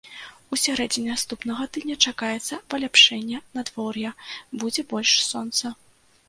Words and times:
У 0.55 0.57
сярэдзіне 0.59 1.09
наступнага 1.15 1.67
тыдня 1.75 1.97
чакаецца 2.11 2.59
паляпшэння 2.75 3.43
надвор'я, 3.59 4.15
будзе 4.65 4.87
больш 4.95 5.13
сонца. 5.29 5.75